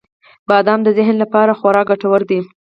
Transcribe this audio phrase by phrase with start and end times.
[0.47, 2.39] •بادام د ذهن لپاره خورا ګټور دی.